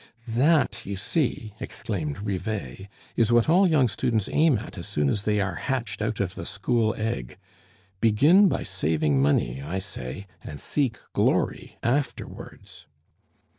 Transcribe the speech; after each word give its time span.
"That, 0.27 0.83
you 0.83 0.95
see," 0.95 1.53
exclaimed 1.59 2.23
Rivet, 2.23 2.87
"is 3.15 3.31
what 3.31 3.47
all 3.47 3.67
young 3.67 3.87
students 3.87 4.27
aim 4.31 4.57
at 4.57 4.75
as 4.79 4.87
soon 4.87 5.09
as 5.09 5.21
they 5.21 5.39
are 5.39 5.53
hatched 5.53 6.01
out 6.01 6.19
of 6.19 6.33
the 6.33 6.43
school 6.43 6.95
egg. 6.95 7.37
Begin 7.99 8.47
by 8.47 8.63
saving 8.63 9.21
money, 9.21 9.61
I 9.61 9.77
say, 9.77 10.25
and 10.43 10.59
seek 10.59 10.97
glory 11.13 11.77
afterwards." 11.83 12.87